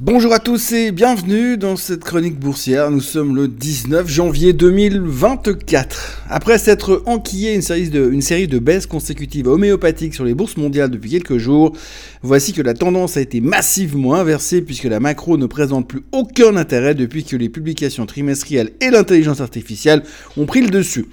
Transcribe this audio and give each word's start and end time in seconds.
Bonjour 0.00 0.32
à 0.32 0.40
tous 0.40 0.72
et 0.72 0.90
bienvenue 0.90 1.56
dans 1.56 1.76
cette 1.76 2.02
chronique 2.02 2.36
boursière. 2.36 2.90
Nous 2.90 3.00
sommes 3.00 3.36
le 3.36 3.46
19 3.46 4.08
janvier 4.08 4.52
2024. 4.52 6.24
Après 6.28 6.58
s'être 6.58 7.04
enquillé 7.06 7.54
une 7.54 7.62
série, 7.62 7.90
de, 7.90 8.10
une 8.10 8.20
série 8.20 8.48
de 8.48 8.58
baisses 8.58 8.88
consécutives 8.88 9.46
homéopathiques 9.46 10.14
sur 10.14 10.24
les 10.24 10.34
bourses 10.34 10.56
mondiales 10.56 10.90
depuis 10.90 11.10
quelques 11.10 11.38
jours, 11.38 11.76
voici 12.22 12.52
que 12.52 12.60
la 12.60 12.74
tendance 12.74 13.16
a 13.16 13.20
été 13.20 13.40
massivement 13.40 14.14
inversée 14.14 14.62
puisque 14.62 14.82
la 14.82 14.98
macro 14.98 15.36
ne 15.36 15.46
présente 15.46 15.86
plus 15.86 16.02
aucun 16.10 16.56
intérêt 16.56 16.96
depuis 16.96 17.22
que 17.22 17.36
les 17.36 17.48
publications 17.48 18.04
trimestrielles 18.04 18.72
et 18.80 18.90
l'intelligence 18.90 19.40
artificielle 19.40 20.02
ont 20.36 20.46
pris 20.46 20.62
le 20.62 20.70
dessus. 20.70 21.06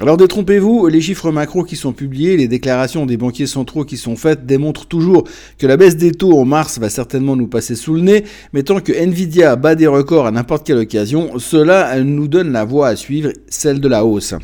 Alors 0.00 0.16
détrompez-vous, 0.16 0.86
les 0.86 1.00
chiffres 1.00 1.32
macro 1.32 1.64
qui 1.64 1.74
sont 1.74 1.92
publiés, 1.92 2.36
les 2.36 2.46
déclarations 2.46 3.04
des 3.04 3.16
banquiers 3.16 3.48
centraux 3.48 3.84
qui 3.84 3.96
sont 3.96 4.14
faites 4.14 4.46
démontrent 4.46 4.86
toujours 4.86 5.24
que 5.58 5.66
la 5.66 5.76
baisse 5.76 5.96
des 5.96 6.12
taux 6.12 6.38
en 6.38 6.44
mars 6.44 6.78
va 6.78 6.88
certainement 6.88 7.34
nous 7.34 7.48
passer 7.48 7.74
sous 7.74 7.94
le 7.94 8.02
nez, 8.02 8.24
mais 8.52 8.62
tant 8.62 8.78
que 8.78 8.92
Nvidia 8.92 9.56
bat 9.56 9.74
des 9.74 9.88
records 9.88 10.26
à 10.26 10.30
n'importe 10.30 10.64
quelle 10.64 10.78
occasion, 10.78 11.40
cela 11.40 12.00
nous 12.04 12.28
donne 12.28 12.52
la 12.52 12.64
voie 12.64 12.86
à 12.86 12.94
suivre, 12.94 13.32
celle 13.48 13.80
de 13.80 13.88
la 13.88 14.04
hausse. 14.04 14.34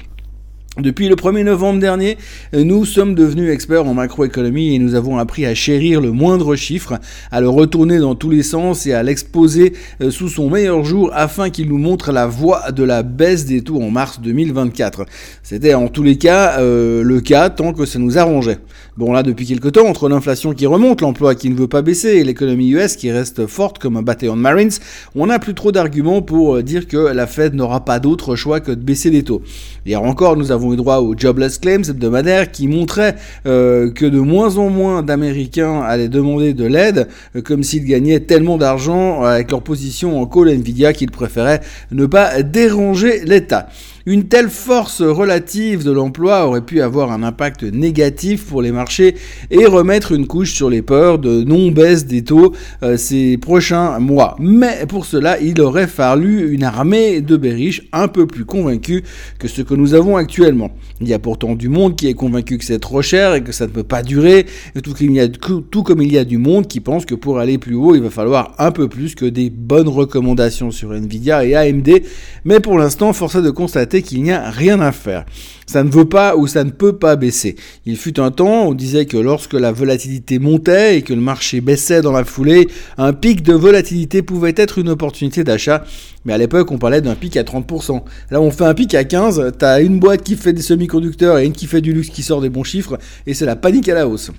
Depuis 0.79 1.09
le 1.09 1.15
1er 1.15 1.45
novembre 1.45 1.79
dernier, 1.79 2.19
nous 2.53 2.85
sommes 2.85 3.15
devenus 3.15 3.49
experts 3.53 3.87
en 3.87 3.95
macroéconomie 3.95 4.75
et 4.75 4.81
nous 4.81 4.97
avons 4.97 5.19
appris 5.19 5.47
à 5.47 5.55
chérir 5.55 6.01
le 6.01 6.11
moindre 6.11 6.57
chiffre, 6.57 6.95
à 7.31 7.41
le 7.41 7.49
retourner 7.49 8.01
dans 8.01 8.17
tous 8.17 8.29
les 8.29 8.43
sens 8.43 8.85
et 8.85 8.93
à 8.93 9.05
l'exposer 9.05 9.75
euh, 10.01 10.11
sous 10.11 10.29
son 10.29 10.51
meilleur 10.51 10.85
jour 10.85 11.13
afin 11.15 11.51
qu'il 11.51 11.69
nous 11.69 11.79
montre 11.79 12.11
la 12.11 12.27
voie 12.27 12.73
de 12.73 12.83
la 12.83 13.05
baisse 13.05 13.45
des 13.45 13.63
taux 13.63 13.81
en 13.81 13.91
mars 13.91 14.21
2024. 14.21 15.07
C'était 15.45 15.75
en 15.75 15.87
tous 15.87 16.03
les 16.03 16.19
cas 16.19 16.59
euh, 16.59 17.05
le 17.05 17.21
cas 17.21 17.51
tant 17.51 17.73
que 17.73 17.87
ça 17.87 18.01
nous 18.01 18.19
arrangeait. 18.19 18.59
Bon 18.97 19.13
là 19.13 19.23
depuis 19.23 19.47
quelque 19.47 19.69
temps, 19.69 19.87
entre 19.87 20.09
l'inflation 20.09 20.55
qui 20.55 20.67
remonte, 20.67 21.03
l'emploi 21.03 21.37
qui 21.37 21.51
ne 21.51 21.55
veut 21.55 21.69
pas 21.69 21.83
baisser 21.83 22.17
et 22.17 22.25
l'économie 22.25 22.71
US 22.71 22.97
qui 22.97 23.13
reste 23.13 23.47
forte 23.47 23.79
comme 23.79 23.97
un 23.97 24.03
bataillon 24.03 24.37
de 24.37 24.43
Marines, 24.43 24.71
on 25.15 25.27
n'a 25.27 25.39
plus 25.39 25.55
trop 25.55 25.71
d'arguments 25.71 26.21
pour 26.21 26.57
euh, 26.57 26.63
dire 26.65 26.89
que 26.89 26.97
la 26.97 27.29
Fed 27.29 27.55
n'aura 27.55 27.85
pas 27.85 28.01
d'autre 28.01 28.35
choix 28.35 28.59
que 28.59 28.73
de 28.73 28.83
baisser 28.83 29.11
les 29.11 29.23
taux. 29.23 29.43
Hier 29.87 30.03
encore, 30.03 30.37
nous 30.37 30.51
avons 30.51 30.64
avons 30.65 30.73
eu 30.73 30.77
droit 30.77 30.99
au 30.99 31.15
Jobless 31.17 31.59
Claims 31.59 31.83
hebdomadaire 31.89 32.51
qui 32.51 32.69
montrait 32.69 33.17
euh, 33.47 33.91
que 33.91 34.07
de 34.07 34.19
moins 34.19 34.57
en 34.57 34.71
moins 34.71 35.03
d'Américains 35.03 35.83
allaient 35.83 36.09
demander 36.09 36.55
de 36.55 36.65
l'aide, 36.65 37.09
euh, 37.37 37.43
comme 37.43 37.63
s'ils 37.63 37.85
gagnaient 37.85 38.21
tellement 38.21 38.57
d'argent 38.57 39.23
avec 39.23 39.51
leur 39.51 39.63
position 39.63 40.21
en 40.21 40.27
call 40.27 40.49
Nvidia 40.49 40.93
qu'ils 40.93 41.11
préféraient 41.11 41.61
ne 41.93 42.07
pas 42.07 42.43
déranger 42.43 43.25
l'État. 43.25 43.69
Une 44.07 44.25
telle 44.25 44.51
force 44.51 45.01
relative 45.01 45.83
de 45.83 45.91
l'emploi 45.91 46.47
aurait 46.47 46.61
pu 46.61 46.83
avoir 46.83 47.11
un 47.11 47.23
impact 47.23 47.63
négatif 47.63 48.45
pour 48.45 48.61
les 48.61 48.71
marchés 48.71 49.15
et 49.51 49.65
remettre 49.65 50.13
une 50.13 50.27
couche 50.27 50.53
sur 50.53 50.69
les 50.69 50.83
peurs 50.83 51.19
de 51.19 51.43
non-baisse 51.43 52.05
des 52.05 52.23
taux 52.23 52.53
euh, 52.83 52.99
ces 52.99 53.39
prochains 53.39 53.99
mois. 54.01 54.37
Mais 54.39 54.85
pour 54.87 55.07
cela, 55.07 55.41
il 55.41 55.59
aurait 55.63 55.87
fallu 55.87 56.53
une 56.53 56.65
armée 56.65 57.23
de 57.23 57.39
berriches 57.39 57.89
un 57.95 58.09
peu 58.09 58.27
plus 58.27 58.45
convaincue 58.45 59.05
que 59.39 59.49
ce 59.49 59.63
que 59.63 59.73
nous 59.73 59.95
avons 59.95 60.19
actuellement. 60.19 60.73
Il 61.01 61.09
y 61.09 61.15
a 61.15 61.19
pourtant 61.19 61.55
du 61.55 61.71
monde 61.71 61.97
qui 61.97 62.07
est 62.07 62.15
convaincu 62.15 62.59
que 62.59 62.65
c'est 62.67 62.81
trop 62.81 63.01
cher 63.01 63.33
et 63.33 63.43
que 63.43 63.53
ça 63.53 63.67
ne 63.67 63.71
peut 63.71 63.85
pas 63.85 64.03
durer, 64.03 64.45
tout, 64.83 65.63
tout 65.63 65.83
comme 65.83 66.03
il 66.03 66.13
y 66.13 66.19
a 66.19 66.25
du 66.25 66.37
monde 66.37 66.67
qui 66.67 66.81
pense 66.81 67.07
que 67.07 67.15
pour 67.15 67.39
aller 67.39 67.57
plus 67.57 67.75
haut, 67.75 67.95
il 67.95 68.03
va 68.03 68.11
falloir 68.11 68.55
un 68.59 68.71
peu 68.71 68.87
plus 68.87 69.15
que 69.15 69.25
des 69.25 69.49
bonnes 69.49 69.89
recommandations 69.89 70.71
sur 70.71 70.93
Nvidia 70.93 71.47
et 71.47 71.55
AMD. 71.55 72.03
Mais 72.45 72.61
pour 72.61 72.77
l'instant, 72.77 73.15
force 73.15 73.37
est 73.37 73.43
de 73.43 73.49
constater 73.49 73.94
qu'il 74.03 74.23
n'y 74.23 74.33
a 74.33 74.51
rien 74.51 74.81
à 74.81 74.93
faire. 74.93 75.25
Ça 75.67 75.83
ne 75.83 75.91
veut 75.91 76.05
pas 76.05 76.37
ou 76.37 76.47
ça 76.47 76.65
ne 76.65 76.71
peut 76.71 76.97
pas 76.97 77.17
baisser. 77.17 77.57
Il 77.87 77.97
fut 77.97 78.21
un 78.21 78.31
temps, 78.31 78.67
on 78.67 78.75
disait 78.75 79.07
que 79.07 79.17
lorsque 79.17 79.55
la 79.55 79.73
volatilité 79.73 80.39
montait 80.39 80.99
et 80.99 81.03
que 81.03 81.15
le 81.15 81.21
marché 81.21 81.61
baissait 81.61 82.03
dans 82.03 82.13
la 82.13 82.25
foulée, 82.25 82.69
un 82.99 83.13
pic 83.13 83.43
de 83.43 83.55
volatilité 83.55 84.23
pouvait 84.23 84.55
être 84.57 84.79
une 84.79 84.91
opportunité 84.91 85.45
d'achat. 85.45 85.85
Mais 86.25 86.33
à 86.33 86.39
l'époque, 86.39 86.71
on 86.71 86.79
parlait 86.79 87.01
d'un 87.01 87.15
pic 87.15 87.37
à 87.37 87.43
30%. 87.43 88.03
Là, 88.31 88.41
on 88.41 88.51
fait 88.51 88.65
un 88.65 88.75
pic 88.75 88.95
à 88.95 89.05
15, 89.05 89.53
t'as 89.59 89.83
une 89.83 89.99
boîte 89.99 90.23
qui 90.23 90.37
fait 90.37 90.53
des 90.53 90.63
semi-conducteurs 90.63 91.39
et 91.39 91.47
une 91.47 91.53
qui 91.53 91.67
fait 91.67 91.81
du 91.81 91.93
luxe 91.93 92.09
qui 92.09 92.23
sort 92.23 92.41
des 92.41 92.51
bons 92.51 92.65
chiffres, 92.65 92.99
et 93.27 93.35
c'est 93.35 93.47
la 93.47 93.57
panique 93.57 93.89
à 93.89 93.95
la 93.95 94.09
hausse. 94.09 94.31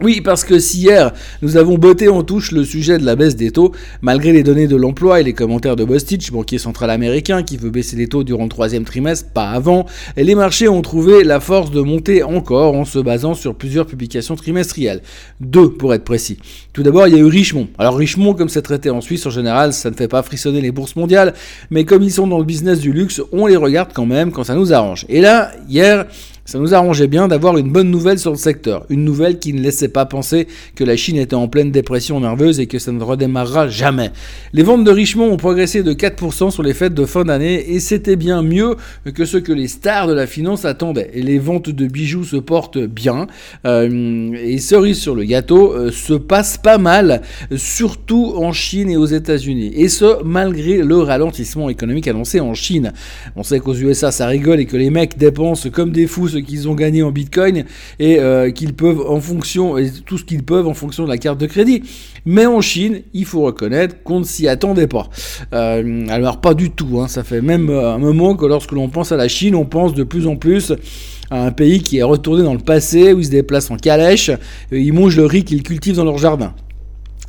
Oui, 0.00 0.20
parce 0.20 0.44
que 0.44 0.60
si 0.60 0.82
hier 0.82 1.12
nous 1.42 1.56
avons 1.56 1.76
botté 1.76 2.08
en 2.08 2.22
touche 2.22 2.52
le 2.52 2.62
sujet 2.64 2.98
de 2.98 3.04
la 3.04 3.16
baisse 3.16 3.34
des 3.34 3.50
taux, 3.50 3.72
malgré 4.00 4.32
les 4.32 4.44
données 4.44 4.68
de 4.68 4.76
l'emploi 4.76 5.20
et 5.20 5.24
les 5.24 5.32
commentaires 5.32 5.74
de 5.74 5.82
Bostich, 5.82 6.30
banquier 6.30 6.58
central 6.58 6.90
américain 6.90 7.42
qui 7.42 7.56
veut 7.56 7.70
baisser 7.70 7.96
les 7.96 8.06
taux 8.06 8.22
durant 8.22 8.44
le 8.44 8.48
troisième 8.48 8.84
trimestre, 8.84 9.30
pas 9.30 9.50
avant, 9.50 9.86
les 10.16 10.36
marchés 10.36 10.68
ont 10.68 10.82
trouvé 10.82 11.24
la 11.24 11.40
force 11.40 11.72
de 11.72 11.80
monter 11.80 12.22
encore 12.22 12.76
en 12.76 12.84
se 12.84 13.00
basant 13.00 13.34
sur 13.34 13.56
plusieurs 13.56 13.86
publications 13.86 14.36
trimestrielles. 14.36 15.02
Deux 15.40 15.70
pour 15.70 15.92
être 15.92 16.04
précis. 16.04 16.38
Tout 16.72 16.84
d'abord, 16.84 17.08
il 17.08 17.14
y 17.14 17.16
a 17.16 17.20
eu 17.20 17.24
Richemont. 17.24 17.66
Alors 17.76 17.96
Richemont, 17.96 18.34
comme 18.34 18.48
c'est 18.48 18.62
traité 18.62 18.90
en 18.90 19.00
Suisse 19.00 19.26
en 19.26 19.30
général, 19.30 19.72
ça 19.72 19.90
ne 19.90 19.96
fait 19.96 20.06
pas 20.06 20.22
frissonner 20.22 20.60
les 20.60 20.70
bourses 20.70 20.94
mondiales, 20.94 21.34
mais 21.70 21.84
comme 21.84 22.04
ils 22.04 22.12
sont 22.12 22.28
dans 22.28 22.38
le 22.38 22.44
business 22.44 22.78
du 22.78 22.92
luxe, 22.92 23.20
on 23.32 23.46
les 23.46 23.56
regarde 23.56 23.90
quand 23.92 24.06
même 24.06 24.30
quand 24.30 24.44
ça 24.44 24.54
nous 24.54 24.72
arrange. 24.72 25.06
Et 25.08 25.20
là, 25.20 25.50
hier, 25.68 26.06
ça 26.48 26.58
nous 26.58 26.74
arrangeait 26.74 27.08
bien 27.08 27.28
d'avoir 27.28 27.58
une 27.58 27.70
bonne 27.70 27.90
nouvelle 27.90 28.18
sur 28.18 28.30
le 28.30 28.38
secteur, 28.38 28.86
une 28.88 29.04
nouvelle 29.04 29.38
qui 29.38 29.52
ne 29.52 29.60
laissait 29.60 29.88
pas 29.88 30.06
penser 30.06 30.48
que 30.74 30.82
la 30.82 30.96
Chine 30.96 31.18
était 31.18 31.34
en 31.34 31.46
pleine 31.46 31.70
dépression 31.70 32.20
nerveuse 32.20 32.58
et 32.58 32.66
que 32.66 32.78
ça 32.78 32.90
ne 32.90 33.02
redémarrera 33.02 33.68
jamais. 33.68 34.12
Les 34.54 34.62
ventes 34.62 34.82
de 34.82 34.90
Richemont 34.90 35.30
ont 35.30 35.36
progressé 35.36 35.82
de 35.82 35.92
4% 35.92 36.50
sur 36.50 36.62
les 36.62 36.72
fêtes 36.72 36.94
de 36.94 37.04
fin 37.04 37.26
d'année 37.26 37.74
et 37.74 37.80
c'était 37.80 38.16
bien 38.16 38.40
mieux 38.40 38.76
que 39.14 39.26
ce 39.26 39.36
que 39.36 39.52
les 39.52 39.68
stars 39.68 40.06
de 40.06 40.14
la 40.14 40.26
finance 40.26 40.64
attendaient. 40.64 41.10
Et 41.12 41.20
les 41.20 41.38
ventes 41.38 41.68
de 41.68 41.86
bijoux 41.86 42.24
se 42.24 42.36
portent 42.36 42.78
bien 42.78 43.26
euh, 43.66 44.32
et 44.32 44.56
cerise 44.56 44.98
sur 44.98 45.14
le 45.14 45.24
gâteau 45.24 45.74
euh, 45.74 45.90
se 45.90 46.14
passe 46.14 46.56
pas 46.56 46.78
mal, 46.78 47.20
surtout 47.56 48.32
en 48.36 48.54
Chine 48.54 48.88
et 48.88 48.96
aux 48.96 49.04
États-Unis. 49.04 49.72
Et 49.74 49.90
ce, 49.90 50.22
malgré 50.24 50.78
le 50.78 50.96
ralentissement 50.96 51.68
économique 51.68 52.08
annoncé 52.08 52.40
en 52.40 52.54
Chine. 52.54 52.94
On 53.36 53.42
sait 53.42 53.60
qu'aux 53.60 53.74
USA 53.74 54.10
ça 54.10 54.26
rigole 54.26 54.60
et 54.60 54.64
que 54.64 54.78
les 54.78 54.88
mecs 54.88 55.18
dépensent 55.18 55.68
comme 55.68 55.92
des 55.92 56.06
fous 56.06 56.37
qu'ils 56.42 56.68
ont 56.68 56.74
gagné 56.74 57.02
en 57.02 57.10
Bitcoin 57.10 57.64
et 57.98 58.18
euh, 58.18 58.50
qu'ils 58.50 58.74
peuvent 58.74 59.00
en 59.08 59.20
fonction 59.20 59.78
et 59.78 59.90
tout 59.90 60.18
ce 60.18 60.24
qu'ils 60.24 60.42
peuvent 60.42 60.66
en 60.66 60.74
fonction 60.74 61.04
de 61.04 61.08
la 61.08 61.18
carte 61.18 61.38
de 61.38 61.46
crédit. 61.46 61.82
Mais 62.24 62.46
en 62.46 62.60
Chine, 62.60 63.02
il 63.14 63.24
faut 63.24 63.42
reconnaître 63.42 64.02
qu'on 64.02 64.20
ne 64.20 64.24
s'y 64.24 64.48
attendait 64.48 64.86
pas. 64.86 65.08
Euh, 65.52 66.06
alors 66.08 66.40
pas 66.40 66.54
du 66.54 66.70
tout. 66.70 67.00
Hein. 67.00 67.08
ça 67.08 67.24
fait 67.24 67.40
même 67.40 67.70
euh, 67.70 67.94
un 67.94 67.98
moment 67.98 68.36
que 68.36 68.46
lorsque 68.46 68.72
l'on 68.72 68.88
pense 68.88 69.12
à 69.12 69.16
la 69.16 69.28
Chine, 69.28 69.54
on 69.54 69.64
pense 69.64 69.94
de 69.94 70.04
plus 70.04 70.26
en 70.26 70.36
plus 70.36 70.72
à 71.30 71.44
un 71.44 71.50
pays 71.50 71.82
qui 71.82 71.98
est 71.98 72.02
retourné 72.02 72.42
dans 72.42 72.54
le 72.54 72.60
passé 72.60 73.12
où 73.12 73.18
ils 73.18 73.26
se 73.26 73.30
déplacent 73.30 73.70
en 73.70 73.76
calèche, 73.76 74.30
et 74.72 74.80
ils 74.80 74.92
mangent 74.92 75.16
le 75.16 75.26
riz 75.26 75.44
qu'ils 75.44 75.62
cultivent 75.62 75.96
dans 75.96 76.04
leur 76.04 76.18
jardin. 76.18 76.54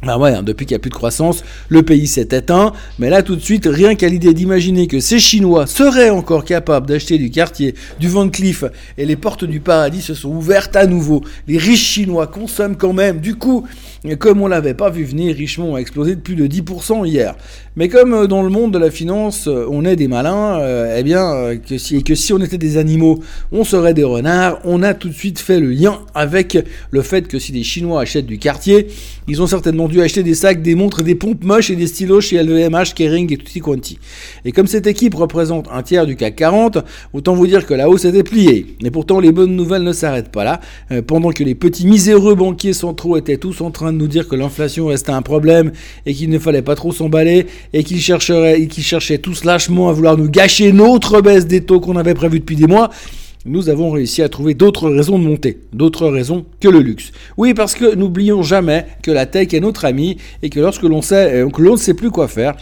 Ben 0.01 0.17
ouais, 0.17 0.33
hein, 0.33 0.43
depuis 0.43 0.65
qu'il 0.65 0.75
n'y 0.75 0.77
a 0.77 0.79
plus 0.79 0.89
de 0.89 0.95
croissance, 0.95 1.43
le 1.67 1.83
pays 1.83 2.07
s'est 2.07 2.29
éteint, 2.31 2.71
mais 2.99 3.09
là 3.09 3.21
tout 3.21 3.35
de 3.35 3.41
suite, 3.41 3.67
rien 3.69 3.95
qu'à 3.95 4.07
l'idée 4.07 4.33
d'imaginer 4.33 4.87
que 4.87 5.01
ces 5.01 5.19
Chinois 5.19 5.67
seraient 5.67 6.09
encore 6.09 6.45
capables 6.45 6.87
d'acheter 6.87 7.17
du 7.17 7.29
quartier, 7.29 7.75
du 7.99 8.07
Van 8.07 8.29
Cleef, 8.29 8.63
et 8.97 9.05
les 9.05 9.17
portes 9.17 9.43
du 9.43 9.59
paradis 9.59 10.01
se 10.01 10.13
sont 10.13 10.29
ouvertes 10.29 10.77
à 10.77 10.85
nouveau. 10.85 11.21
Les 11.49 11.57
riches 11.57 11.83
Chinois 11.83 12.27
consomment 12.27 12.77
quand 12.77 12.93
même, 12.93 13.19
du 13.19 13.35
coup, 13.35 13.67
comme 14.17 14.41
on 14.41 14.47
l'avait 14.47 14.73
pas 14.73 14.89
vu 14.89 15.03
venir, 15.03 15.35
Richemont 15.35 15.75
a 15.75 15.79
explosé 15.79 16.15
de 16.15 16.21
plus 16.21 16.35
de 16.35 16.47
10% 16.47 17.05
hier. 17.05 17.35
Mais 17.75 17.89
comme 17.89 18.13
euh, 18.13 18.27
dans 18.27 18.43
le 18.43 18.49
monde 18.49 18.71
de 18.71 18.77
la 18.77 18.91
finance, 18.91 19.47
euh, 19.47 19.65
on 19.69 19.85
est 19.85 19.95
des 19.95 20.07
malins, 20.07 20.59
euh, 20.59 20.95
eh 20.97 21.03
bien, 21.03 21.57
que 21.57 21.77
si, 21.77 22.03
que 22.03 22.15
si 22.15 22.33
on 22.33 22.39
était 22.39 22.57
des 22.57 22.77
animaux, 22.77 23.19
on 23.51 23.63
serait 23.63 23.93
des 23.93 24.03
renards, 24.03 24.59
on 24.63 24.83
a 24.83 24.93
tout 24.93 25.09
de 25.09 25.13
suite 25.13 25.39
fait 25.39 25.59
le 25.59 25.69
lien 25.71 25.99
avec 26.13 26.57
le 26.91 27.01
fait 27.01 27.27
que 27.27 27.39
si 27.39 27.51
les 27.51 27.63
Chinois 27.63 28.01
achètent 28.01 28.25
du 28.25 28.37
quartier, 28.37 28.87
ils 29.27 29.41
ont 29.41 29.47
certainement 29.47 29.87
dû 29.87 30.01
acheter 30.01 30.23
des 30.23 30.33
sacs, 30.33 30.61
des 30.61 30.75
montres, 30.75 31.03
des 31.03 31.15
pompes 31.15 31.43
moches 31.43 31.69
et 31.69 31.75
des 31.75 31.87
stylos 31.87 32.21
chez 32.21 32.41
LVMH, 32.41 32.93
Kering 32.95 33.33
et 33.33 33.37
tutti 33.37 33.59
quanti. 33.59 33.99
Et 34.45 34.51
comme 34.51 34.67
cette 34.67 34.87
équipe 34.87 35.15
représente 35.15 35.67
un 35.71 35.83
tiers 35.83 36.05
du 36.05 36.15
CAC 36.15 36.35
40, 36.37 36.79
autant 37.13 37.33
vous 37.35 37.47
dire 37.47 37.65
que 37.65 37.73
la 37.73 37.89
hausse 37.89 38.05
était 38.05 38.23
pliée. 38.23 38.77
Et 38.83 38.91
pourtant, 38.91 39.19
les 39.19 39.31
bonnes 39.31 39.55
nouvelles 39.55 39.83
ne 39.83 39.93
s'arrêtent 39.93 40.31
pas 40.31 40.43
là. 40.43 40.59
pendant 41.07 41.31
que 41.31 41.43
les 41.43 41.55
petits 41.55 41.85
miséreux 41.85 42.35
banquiers 42.35 42.73
centraux 42.73 43.17
étaient 43.17 43.37
tous 43.37 43.61
en 43.61 43.71
train 43.71 43.88
de 43.91 43.97
nous 43.97 44.07
dire 44.07 44.27
que 44.27 44.35
l'inflation 44.35 44.87
restait 44.87 45.11
un 45.11 45.21
problème 45.21 45.71
et 46.05 46.13
qu'il 46.13 46.29
ne 46.29 46.39
fallait 46.39 46.61
pas 46.61 46.75
trop 46.75 46.91
s'emballer 46.91 47.47
et 47.73 47.83
qu'ils 47.83 48.01
chercheraient, 48.01 48.67
qu'ils 48.67 48.83
cherchaient 48.83 49.17
tous 49.17 49.43
lâchement 49.43 49.89
à 49.89 49.93
vouloir 49.93 50.17
nous 50.17 50.29
gâcher 50.29 50.71
notre 50.71 51.21
baisse 51.21 51.47
des 51.47 51.61
taux 51.61 51.79
qu'on 51.79 51.97
avait 51.97 52.13
prévu 52.13 52.39
depuis 52.39 52.55
des 52.55 52.67
mois 52.67 52.89
nous 53.45 53.69
avons 53.69 53.89
réussi 53.89 54.21
à 54.21 54.29
trouver 54.29 54.53
d'autres 54.53 54.89
raisons 54.89 55.17
de 55.17 55.23
monter, 55.23 55.59
d'autres 55.71 56.07
raisons 56.07 56.45
que 56.59 56.67
le 56.67 56.79
luxe. 56.79 57.11
Oui, 57.37 57.53
parce 57.53 57.73
que 57.73 57.95
n'oublions 57.95 58.43
jamais 58.43 58.85
que 59.01 59.11
la 59.11 59.25
tech 59.25 59.53
est 59.53 59.59
notre 59.61 59.85
ami 59.85 60.17
et 60.43 60.49
que 60.49 60.59
lorsque 60.59 60.83
l'on 60.83 61.01
sait, 61.01 61.43
euh, 61.43 61.49
que 61.49 61.61
l'on 61.61 61.73
ne 61.73 61.77
sait 61.77 61.93
plus 61.93 62.11
quoi 62.11 62.27
faire, 62.27 62.57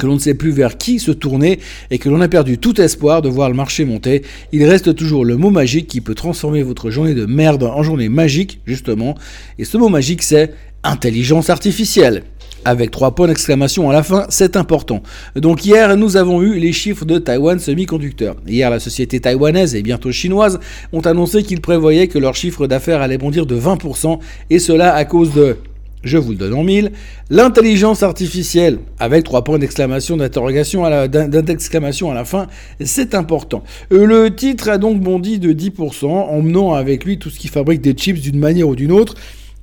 que 0.00 0.06
l'on 0.06 0.14
ne 0.14 0.18
sait 0.18 0.34
plus 0.34 0.50
vers 0.50 0.78
qui 0.78 0.98
se 0.98 1.12
tourner 1.12 1.60
et 1.90 1.98
que 1.98 2.08
l'on 2.08 2.20
a 2.20 2.28
perdu 2.28 2.58
tout 2.58 2.80
espoir 2.80 3.22
de 3.22 3.28
voir 3.28 3.48
le 3.48 3.54
marché 3.54 3.84
monter, 3.84 4.22
il 4.50 4.64
reste 4.64 4.94
toujours 4.96 5.24
le 5.24 5.36
mot 5.36 5.50
magique 5.50 5.86
qui 5.86 6.00
peut 6.00 6.14
transformer 6.14 6.62
votre 6.62 6.90
journée 6.90 7.14
de 7.14 7.26
merde 7.26 7.62
en 7.62 7.82
journée 7.82 8.08
magique, 8.08 8.60
justement. 8.66 9.14
Et 9.58 9.64
ce 9.64 9.76
mot 9.76 9.88
magique, 9.88 10.22
c'est 10.22 10.54
intelligence 10.82 11.50
artificielle. 11.50 12.24
Avec 12.64 12.90
trois 12.90 13.14
points 13.14 13.26
d'exclamation 13.26 13.88
à 13.88 13.92
la 13.92 14.02
fin, 14.02 14.26
c'est 14.28 14.54
important. 14.54 15.02
Donc 15.34 15.64
hier, 15.64 15.96
nous 15.96 16.18
avons 16.18 16.42
eu 16.42 16.58
les 16.58 16.72
chiffres 16.72 17.06
de 17.06 17.18
Taiwan 17.18 17.58
Semiconductor. 17.58 18.36
Hier, 18.46 18.68
la 18.68 18.80
société 18.80 19.18
taïwanaise 19.18 19.74
et 19.74 19.82
bientôt 19.82 20.12
chinoise 20.12 20.60
ont 20.92 21.00
annoncé 21.00 21.42
qu'ils 21.42 21.62
prévoyaient 21.62 22.08
que 22.08 22.18
leur 22.18 22.34
chiffre 22.34 22.66
d'affaires 22.66 23.00
allait 23.00 23.16
bondir 23.16 23.46
de 23.46 23.58
20%, 23.58 24.18
et 24.50 24.58
cela 24.58 24.94
à 24.94 25.06
cause 25.06 25.32
de 25.32 25.56
je 26.02 26.18
vous 26.18 26.30
le 26.30 26.36
donne 26.36 26.54
en 26.54 26.64
mille, 26.64 26.92
l'intelligence 27.28 28.02
artificielle, 28.02 28.78
avec 28.98 29.24
trois 29.24 29.44
points 29.44 29.58
d'exclamation, 29.58 30.16
d'interrogation 30.16 30.84
d'exclamation 31.08 32.10
à 32.10 32.14
la 32.14 32.24
fin, 32.24 32.46
c'est 32.82 33.14
important. 33.14 33.62
Euh, 33.92 34.06
le 34.06 34.34
titre 34.34 34.68
a 34.68 34.78
donc 34.78 35.00
bondi 35.00 35.38
de 35.38 35.52
10%, 35.52 36.06
emmenant 36.06 36.74
avec 36.74 37.04
lui 37.04 37.18
tout 37.18 37.30
ce 37.30 37.38
qui 37.38 37.48
fabrique 37.48 37.80
des 37.80 37.92
chips 37.92 38.20
d'une 38.20 38.38
manière 38.38 38.68
ou 38.68 38.76
d'une 38.76 38.92
autre. 38.92 39.14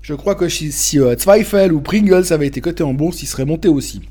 Je 0.01 0.13
crois 0.13 0.35
que 0.35 0.47
si, 0.47 0.71
Zweifel 0.71 1.73
ou 1.73 1.81
Pringles 1.81 2.31
avaient 2.31 2.47
été 2.47 2.61
cotés 2.61 2.83
en 2.83 2.93
bourse, 2.93 3.23
ils 3.23 3.27
seraient 3.27 3.45
montés 3.45 3.67
aussi. 3.67 4.01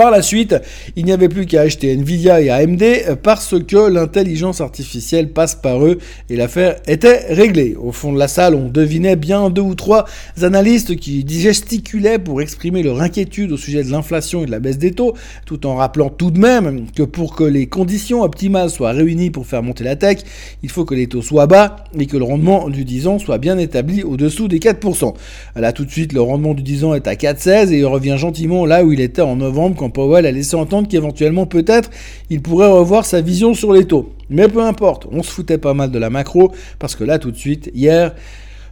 Par 0.00 0.10
la 0.10 0.22
suite, 0.22 0.56
il 0.96 1.04
n'y 1.04 1.12
avait 1.12 1.28
plus 1.28 1.44
qu'à 1.44 1.60
acheter 1.60 1.92
Nvidia 1.92 2.40
et 2.40 2.48
AMD 2.48 2.82
parce 3.22 3.54
que 3.62 3.90
l'intelligence 3.90 4.62
artificielle 4.62 5.30
passe 5.30 5.54
par 5.54 5.84
eux 5.84 5.98
et 6.30 6.36
l'affaire 6.36 6.76
était 6.86 7.26
réglée. 7.28 7.76
Au 7.78 7.92
fond 7.92 8.10
de 8.10 8.18
la 8.18 8.26
salle, 8.26 8.54
on 8.54 8.68
devinait 8.70 9.16
bien 9.16 9.50
deux 9.50 9.60
ou 9.60 9.74
trois 9.74 10.06
analystes 10.40 10.96
qui 10.96 11.22
gesticulaient 11.28 12.18
pour 12.18 12.40
exprimer 12.40 12.82
leur 12.82 13.02
inquiétude 13.02 13.52
au 13.52 13.58
sujet 13.58 13.84
de 13.84 13.90
l'inflation 13.90 14.42
et 14.42 14.46
de 14.46 14.50
la 14.50 14.58
baisse 14.58 14.78
des 14.78 14.92
taux, 14.92 15.12
tout 15.44 15.66
en 15.66 15.74
rappelant 15.74 16.08
tout 16.08 16.30
de 16.30 16.38
même 16.38 16.86
que 16.96 17.02
pour 17.02 17.36
que 17.36 17.44
les 17.44 17.66
conditions 17.66 18.22
optimales 18.22 18.70
soient 18.70 18.92
réunies 18.92 19.28
pour 19.28 19.46
faire 19.46 19.62
monter 19.62 19.84
la 19.84 19.96
tech, 19.96 20.20
il 20.62 20.70
faut 20.70 20.86
que 20.86 20.94
les 20.94 21.08
taux 21.08 21.20
soient 21.20 21.46
bas 21.46 21.76
et 21.98 22.06
que 22.06 22.16
le 22.16 22.24
rendement 22.24 22.70
du 22.70 22.86
10 22.86 23.06
ans 23.06 23.18
soit 23.18 23.36
bien 23.36 23.58
établi 23.58 24.02
au-dessous 24.02 24.48
des 24.48 24.60
4%. 24.60 25.12
Là 25.56 25.74
tout 25.74 25.84
de 25.84 25.90
suite, 25.90 26.14
le 26.14 26.22
rendement 26.22 26.54
du 26.54 26.62
10 26.62 26.84
ans 26.84 26.94
est 26.94 27.06
à 27.06 27.16
4,16 27.16 27.70
et 27.70 27.80
il 27.80 27.84
revient 27.84 28.16
gentiment 28.16 28.64
là 28.64 28.82
où 28.82 28.92
il 28.92 29.00
était 29.02 29.20
en 29.20 29.36
novembre 29.36 29.76
quand 29.76 29.89
Powell 29.90 30.26
a 30.26 30.32
laissé 30.32 30.56
entendre 30.56 30.88
qu'éventuellement 30.88 31.46
peut-être 31.46 31.90
il 32.30 32.42
pourrait 32.42 32.68
revoir 32.68 33.04
sa 33.04 33.20
vision 33.20 33.54
sur 33.54 33.72
les 33.72 33.84
taux. 33.84 34.12
Mais 34.28 34.48
peu 34.48 34.62
importe, 34.62 35.06
on 35.10 35.22
se 35.22 35.30
foutait 35.30 35.58
pas 35.58 35.74
mal 35.74 35.90
de 35.90 35.98
la 35.98 36.10
macro 36.10 36.52
parce 36.78 36.96
que 36.96 37.04
là 37.04 37.18
tout 37.18 37.30
de 37.30 37.36
suite, 37.36 37.70
hier, 37.74 38.14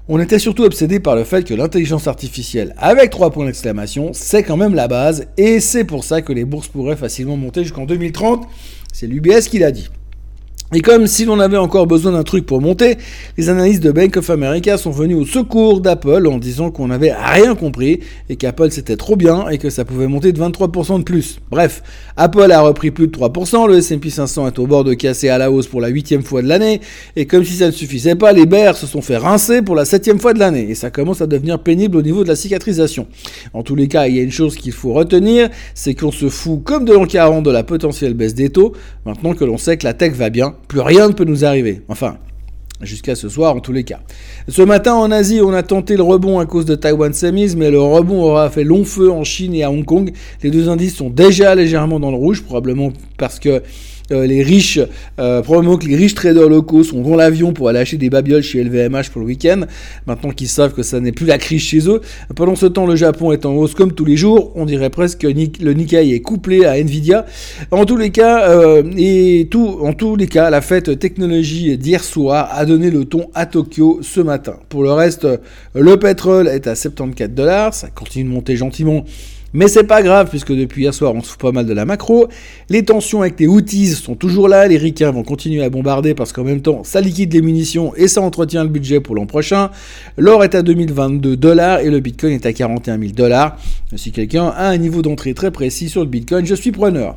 on 0.08 0.18
était 0.18 0.38
surtout 0.38 0.64
obsédé 0.64 1.00
par 1.00 1.16
le 1.16 1.24
fait 1.24 1.44
que 1.44 1.52
l'intelligence 1.52 2.06
artificielle, 2.08 2.74
avec 2.78 3.10
trois 3.10 3.30
points 3.30 3.44
d'exclamation, 3.44 4.12
c'est 4.14 4.42
quand 4.42 4.56
même 4.56 4.74
la 4.74 4.88
base 4.88 5.26
et 5.36 5.60
c'est 5.60 5.84
pour 5.84 6.02
ça 6.02 6.22
que 6.22 6.32
les 6.32 6.46
bourses 6.46 6.68
pourraient 6.68 6.96
facilement 6.96 7.36
monter 7.36 7.62
jusqu'en 7.62 7.84
2030. 7.84 8.46
C'est 8.92 9.06
l'UBS 9.06 9.48
qui 9.50 9.58
l'a 9.58 9.70
dit. 9.70 9.88
Et 10.74 10.82
comme 10.82 11.06
si 11.06 11.24
l'on 11.24 11.40
avait 11.40 11.56
encore 11.56 11.86
besoin 11.86 12.12
d'un 12.12 12.24
truc 12.24 12.44
pour 12.44 12.60
monter, 12.60 12.98
les 13.38 13.48
analystes 13.48 13.82
de 13.82 13.90
Bank 13.90 14.18
of 14.18 14.28
America 14.28 14.76
sont 14.76 14.90
venus 14.90 15.16
au 15.16 15.24
secours 15.24 15.80
d'Apple 15.80 16.26
en 16.26 16.36
disant 16.36 16.70
qu'on 16.70 16.88
n'avait 16.88 17.14
rien 17.14 17.54
compris 17.54 18.00
et 18.28 18.36
qu'Apple 18.36 18.70
c'était 18.70 18.96
trop 18.96 19.16
bien 19.16 19.48
et 19.48 19.56
que 19.56 19.70
ça 19.70 19.86
pouvait 19.86 20.08
monter 20.08 20.30
de 20.30 20.38
23% 20.38 20.98
de 20.98 21.04
plus. 21.04 21.40
Bref, 21.50 21.82
Apple 22.18 22.52
a 22.52 22.60
repris 22.60 22.90
plus 22.90 23.06
de 23.08 23.16
3%, 23.16 23.66
le 23.66 23.78
S&P 23.78 24.10
500 24.10 24.48
est 24.48 24.58
au 24.58 24.66
bord 24.66 24.84
de 24.84 24.92
casser 24.92 25.30
à 25.30 25.38
la 25.38 25.50
hausse 25.50 25.66
pour 25.66 25.80
la 25.80 25.88
huitième 25.88 26.22
fois 26.22 26.42
de 26.42 26.48
l'année 26.48 26.82
et 27.16 27.24
comme 27.24 27.44
si 27.44 27.54
ça 27.54 27.68
ne 27.68 27.70
suffisait 27.70 28.14
pas, 28.14 28.32
les 28.34 28.44
bears 28.44 28.76
se 28.76 28.86
sont 28.86 29.00
fait 29.00 29.16
rincer 29.16 29.62
pour 29.62 29.74
la 29.74 29.86
septième 29.86 30.18
fois 30.18 30.34
de 30.34 30.38
l'année 30.38 30.68
et 30.68 30.74
ça 30.74 30.90
commence 30.90 31.22
à 31.22 31.26
devenir 31.26 31.60
pénible 31.60 31.96
au 31.96 32.02
niveau 32.02 32.24
de 32.24 32.28
la 32.28 32.36
cicatrisation. 32.36 33.06
En 33.54 33.62
tous 33.62 33.74
les 33.74 33.88
cas, 33.88 34.06
il 34.06 34.16
y 34.16 34.20
a 34.20 34.22
une 34.22 34.32
chose 34.32 34.54
qu'il 34.54 34.72
faut 34.72 34.92
retenir, 34.92 35.48
c'est 35.74 35.94
qu'on 35.94 36.12
se 36.12 36.28
fout 36.28 36.62
comme 36.62 36.84
de 36.84 36.92
l'an 36.92 37.06
40 37.06 37.42
de 37.42 37.50
la 37.50 37.64
potentielle 37.64 38.12
baisse 38.12 38.34
des 38.34 38.50
taux, 38.50 38.74
maintenant 39.06 39.32
que 39.32 39.46
l'on 39.46 39.56
sait 39.56 39.78
que 39.78 39.84
la 39.84 39.94
tech 39.94 40.12
va 40.12 40.28
bien 40.28 40.57
plus 40.66 40.80
rien 40.80 41.08
ne 41.08 41.12
peut 41.12 41.24
nous 41.24 41.44
arriver. 41.44 41.82
Enfin, 41.88 42.18
jusqu'à 42.80 43.14
ce 43.14 43.28
soir 43.28 43.56
en 43.56 43.60
tous 43.60 43.72
les 43.72 43.84
cas. 43.84 44.00
Ce 44.48 44.62
matin 44.62 44.94
en 44.94 45.10
Asie, 45.10 45.40
on 45.42 45.52
a 45.52 45.62
tenté 45.62 45.96
le 45.96 46.02
rebond 46.02 46.38
à 46.38 46.46
cause 46.46 46.64
de 46.64 46.74
Taiwan 46.74 47.12
Semis, 47.12 47.54
mais 47.56 47.70
le 47.70 47.80
rebond 47.80 48.22
aura 48.22 48.50
fait 48.50 48.64
long 48.64 48.84
feu 48.84 49.10
en 49.10 49.24
Chine 49.24 49.54
et 49.54 49.64
à 49.64 49.70
Hong 49.70 49.84
Kong. 49.84 50.12
Les 50.42 50.50
deux 50.50 50.68
indices 50.68 50.96
sont 50.96 51.10
déjà 51.10 51.54
légèrement 51.54 52.00
dans 52.00 52.10
le 52.10 52.16
rouge, 52.16 52.42
probablement 52.42 52.92
parce 53.16 53.38
que 53.38 53.62
euh, 54.10 54.26
les 54.26 54.42
riches, 54.42 54.80
euh, 55.18 55.42
probablement 55.42 55.76
que 55.76 55.86
les 55.86 55.96
riches 55.96 56.14
traders 56.14 56.48
locaux 56.48 56.82
sont 56.82 57.02
dans 57.02 57.14
l'avion 57.14 57.52
pour 57.52 57.68
aller 57.68 57.78
acheter 57.78 57.98
des 57.98 58.08
babioles 58.10 58.42
chez 58.42 58.62
LVMH 58.64 59.10
pour 59.12 59.20
le 59.20 59.26
week-end, 59.26 59.62
maintenant 60.06 60.30
qu'ils 60.30 60.48
savent 60.48 60.72
que 60.72 60.82
ça 60.82 60.98
n'est 61.00 61.12
plus 61.12 61.26
la 61.26 61.36
crise 61.38 61.60
chez 61.60 61.88
eux. 61.88 62.00
Pendant 62.34 62.56
ce 62.56 62.66
temps, 62.66 62.86
le 62.86 62.96
Japon 62.96 63.32
est 63.32 63.44
en 63.44 63.54
hausse 63.54 63.74
comme 63.74 63.92
tous 63.92 64.04
les 64.04 64.16
jours, 64.16 64.52
on 64.54 64.64
dirait 64.64 64.90
presque 64.90 65.18
que 65.18 65.26
le 65.26 65.72
Nikkei 65.74 66.14
est 66.14 66.20
couplé 66.20 66.64
à 66.64 66.78
Nvidia. 66.78 67.26
En 67.70 67.84
tous 67.84 67.96
les 67.96 68.10
cas, 68.10 68.48
euh, 68.48 68.82
et 68.96 69.46
tout, 69.50 69.78
en 69.82 69.92
tous 69.92 70.16
les 70.16 70.26
cas, 70.26 70.48
la 70.50 70.60
fête 70.60 70.98
technologie 70.98 71.76
d'hier 71.76 72.02
soir 72.02 72.48
a 72.52 72.64
donné 72.64 72.90
le 72.90 73.04
ton 73.04 73.28
à 73.34 73.46
Tokyo 73.46 74.00
ce 74.02 74.20
matin. 74.20 74.54
Pour 74.68 74.82
le 74.82 74.92
reste, 74.92 75.26
le 75.74 75.96
pétrole 75.98 76.48
est 76.48 76.66
à 76.66 76.74
74 76.74 77.30
dollars, 77.30 77.74
ça 77.74 77.88
continue 77.88 78.24
de 78.24 78.34
monter 78.34 78.56
gentiment. 78.56 79.04
Mais 79.54 79.68
c'est 79.68 79.84
pas 79.84 80.02
grave, 80.02 80.28
puisque 80.28 80.52
depuis 80.52 80.82
hier 80.82 80.92
soir, 80.92 81.14
on 81.14 81.22
se 81.22 81.36
pas 81.36 81.52
mal 81.52 81.64
de 81.64 81.72
la 81.72 81.86
macro. 81.86 82.28
Les 82.68 82.84
tensions 82.84 83.22
avec 83.22 83.40
les 83.40 83.46
outils 83.46 83.88
sont 83.88 84.14
toujours 84.14 84.48
là. 84.48 84.66
Les 84.68 84.76
ricains 84.76 85.10
vont 85.10 85.22
continuer 85.22 85.62
à 85.62 85.70
bombarder 85.70 86.14
parce 86.14 86.32
qu'en 86.32 86.44
même 86.44 86.60
temps, 86.60 86.84
ça 86.84 87.00
liquide 87.00 87.32
les 87.32 87.40
munitions 87.40 87.94
et 87.96 88.08
ça 88.08 88.20
entretient 88.20 88.62
le 88.62 88.68
budget 88.68 89.00
pour 89.00 89.14
l'an 89.14 89.26
prochain. 89.26 89.70
L'or 90.16 90.44
est 90.44 90.54
à 90.54 90.62
2022 90.62 91.36
dollars 91.36 91.80
et 91.80 91.90
le 91.90 92.00
bitcoin 92.00 92.32
est 92.32 92.44
à 92.44 92.52
41 92.52 92.98
000 92.98 93.12
dollars. 93.12 93.56
Si 93.96 94.12
quelqu'un 94.12 94.48
a 94.48 94.68
un 94.68 94.76
niveau 94.76 95.00
d'entrée 95.00 95.32
très 95.32 95.50
précis 95.50 95.88
sur 95.88 96.00
le 96.00 96.08
bitcoin, 96.08 96.44
je 96.44 96.54
suis 96.54 96.72
preneur. 96.72 97.16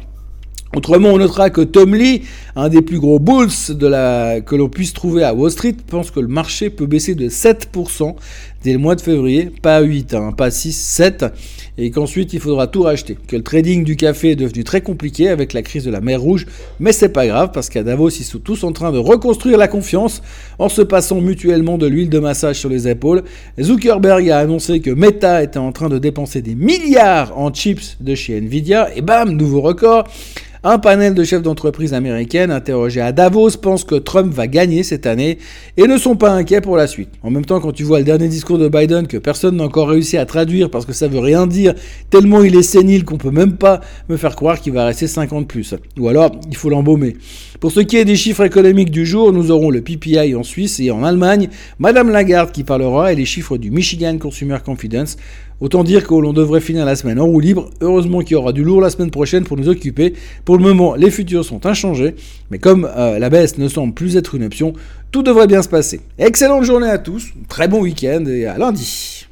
Autrement, 0.74 1.10
on 1.10 1.18
notera 1.18 1.50
que 1.50 1.60
Tom 1.60 1.96
Lee, 1.96 2.22
un 2.56 2.70
des 2.70 2.82
plus 2.82 3.00
gros 3.00 3.20
bulls 3.20 3.50
que 3.50 4.56
l'on 4.56 4.70
puisse 4.70 4.94
trouver 4.94 5.24
à 5.24 5.34
Wall 5.34 5.52
Street, 5.52 5.76
pense 5.86 6.12
que 6.12 6.22
le 6.22 6.30
marché 6.30 6.70
peut 6.70 6.86
baisser 6.86 7.14
de 7.14 7.28
7% 7.28 8.16
dès 8.64 8.72
le 8.72 8.80
mois 8.80 8.96
de 8.96 9.02
février, 9.02 9.52
pas 9.62 9.82
8, 9.82 10.14
hein, 10.14 10.32
pas 10.32 10.50
6, 10.50 10.72
7, 10.72 11.26
et 11.78 11.92
qu'ensuite 11.92 12.32
il 12.34 12.40
faudra 12.40 12.68
tout 12.68 12.84
racheter. 12.84 13.18
Que 13.28 13.36
le 13.36 13.44
trading 13.44 13.84
du 13.84 13.98
café 13.98 14.32
est 14.32 14.36
devenu 14.36 14.64
très 14.64 14.80
compliqué 14.82 15.28
avec 15.28 15.52
la 15.52 15.62
crise 15.62 15.84
de 15.84 15.92
la 15.92 16.00
mer 16.00 16.22
Rouge, 16.22 16.46
mais 16.80 16.94
c'est 16.94 17.10
pas 17.10 17.28
grave 17.28 17.50
parce 17.54 17.70
qu'à 17.70 17.84
Davos 17.84 18.10
ils 18.10 18.24
sont 18.24 18.40
tous 18.40 18.64
en 18.64 18.72
train 18.72 18.92
de 18.92 18.98
reconstruire 18.98 19.58
la 19.58 19.68
confiance 19.68 20.22
en 20.58 20.70
se 20.70 20.82
passant 20.82 21.20
mutuellement 21.20 21.78
de 21.78 21.88
l'huile 21.88 22.10
de 22.10 22.20
massage 22.20 22.58
sur 22.58 22.70
les 22.70 22.88
épaules. 22.88 23.24
Zuckerberg 23.60 24.30
a 24.30 24.40
annoncé 24.40 24.80
que 24.80 24.92
Meta 24.92 25.44
était 25.44 25.58
en 25.58 25.72
train 25.72 25.90
de 25.90 25.98
dépenser 25.98 26.42
des 26.42 26.56
milliards 26.56 27.38
en 27.38 27.52
chips 27.52 27.98
de 28.00 28.16
chez 28.16 28.40
Nvidia, 28.40 28.96
et 28.96 29.02
bam, 29.02 29.32
nouveau 29.32 29.62
record. 29.62 30.08
Un 30.64 30.78
panel 30.78 31.16
de 31.16 31.24
chefs 31.24 31.42
d'entreprise 31.42 31.96
américaines 31.96 32.52
interrogés 32.52 33.02
à 33.02 33.12
Davos 33.12 33.58
pense 33.60 33.84
que 33.84 33.96
Trump 33.96 34.32
va 34.32 34.46
gagner 34.46 34.84
cette 34.84 35.08
année 35.08 35.40
et 35.76 35.88
ne 35.88 35.98
sont 35.98 36.16
pas 36.16 36.30
inquiets 36.34 36.62
pour 36.62 36.78
la 36.78 36.86
suite. 36.86 37.10
En 37.24 37.32
même 37.32 37.46
temps, 37.46 37.60
quand 37.60 37.72
tu 37.72 37.82
vois 37.82 37.98
le 37.98 38.06
dernier 38.06 38.28
discours 38.28 38.60
de 38.60 38.70
Biden 38.70 39.08
que 39.08 39.18
personne 39.18 39.56
n'a 39.56 39.64
encore 39.64 39.90
réussi 39.90 40.20
à 40.20 40.28
traduire 40.28 40.70
parce 40.70 40.86
que 40.86 40.94
ça 40.94 41.08
veut 41.08 41.18
rien 41.18 41.48
dire, 41.48 41.74
tellement 42.12 42.44
il 42.44 42.56
est 42.56 42.62
sénile 42.62 43.06
qu'on 43.06 43.18
peut 43.18 43.32
même 43.32 43.58
pas 43.58 43.82
me 44.08 44.18
faire 44.18 44.36
croire 44.36 44.62
qu'il 44.62 44.74
va 44.74 44.86
rester 44.86 45.08
50 45.08 45.48
plus. 45.48 45.74
Ou 45.98 46.10
alors, 46.10 46.30
il 46.48 46.56
faut 46.56 46.70
l'embaumer. 46.70 47.16
Pour 47.60 47.72
ce 47.72 47.80
qui 47.80 47.98
est 47.98 48.06
des 48.06 48.16
chiffres 48.16 48.44
économiques 48.44 48.92
du 48.92 49.04
jour, 49.04 49.34
nous 49.34 49.50
aurons 49.50 49.72
le 49.72 49.82
PPI 49.82 50.36
en 50.36 50.44
Suisse 50.44 50.80
et 50.80 50.92
en 50.92 51.04
Allemagne, 51.04 51.50
Madame 51.80 52.12
Lagarde 52.12 52.52
qui 52.52 52.64
parlera 52.64 53.12
et 53.12 53.16
les 53.16 53.26
chiffres 53.26 53.58
du 53.58 53.72
Michigan 53.72 54.16
Consumer 54.20 54.58
Confidence. 54.64 55.18
Autant 55.62 55.84
dire 55.84 56.08
que 56.08 56.16
l'on 56.16 56.34
devrait 56.34 56.60
finir 56.60 56.86
la 56.86 56.96
semaine 56.96 57.20
en 57.20 57.26
roue 57.26 57.40
libre. 57.40 57.70
Heureusement 57.82 58.22
qu'il 58.22 58.32
y 58.32 58.36
aura 58.36 58.52
du 58.52 58.64
lourd 58.64 58.82
la 58.82 58.90
semaine 58.90 59.12
prochaine 59.12 59.44
pour 59.44 59.58
nous 59.58 59.70
occuper. 59.70 60.14
Pour 60.44 60.58
le 60.58 60.64
moment, 60.64 60.96
les 60.96 61.12
futurs 61.12 61.46
sont 61.46 61.68
inchangés. 61.68 62.16
Mais 62.50 62.58
comme 62.58 62.90
euh, 62.98 63.20
la 63.20 63.30
baisse 63.30 63.60
ne 63.60 63.68
semble 63.68 63.94
plus 63.94 64.18
être 64.18 64.34
une 64.34 64.44
option, 64.44 64.74
tout 65.12 65.22
devrait 65.22 65.48
bien 65.48 65.62
se 65.62 65.70
passer. 65.70 66.02
Excellente 66.18 66.64
journée 66.64 66.90
à 66.90 66.98
tous, 66.98 67.28
très 67.48 67.68
bon 67.68 67.82
week-end 67.82 68.26
et 68.26 68.48
à 68.48 68.58
lundi. 68.58 69.28